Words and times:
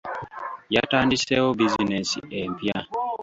Yatandisewo 0.75 1.49
bizinesi 1.59 2.19
empya. 2.41 2.77